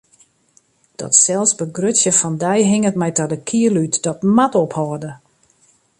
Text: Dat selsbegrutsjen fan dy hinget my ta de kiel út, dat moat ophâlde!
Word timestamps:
Dat 0.99 1.13
selsbegrutsjen 1.25 2.15
fan 2.19 2.35
dy 2.43 2.57
hinget 2.71 2.99
my 3.01 3.09
ta 3.13 3.25
de 3.31 3.39
kiel 3.47 3.75
út, 3.83 3.95
dat 4.05 4.19
moat 4.35 4.53
ophâlde! 4.65 5.11